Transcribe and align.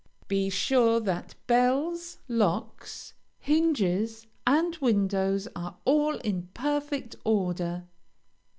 Be 0.27 0.49
sure 0.49 0.99
that 0.99 1.35
bells, 1.45 2.17
locks, 2.27 3.13
hinges, 3.37 4.25
and 4.47 4.75
windows, 4.77 5.47
are 5.55 5.77
all 5.85 6.15
in 6.21 6.49
perfect 6.55 7.17
order. 7.23 7.83